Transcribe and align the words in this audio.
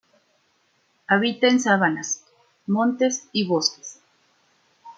Habita 1.05 1.47
en 1.47 1.59
sabanas, 1.59 2.25
montes 2.65 3.29
y 3.33 3.45
bosques. 3.47 4.01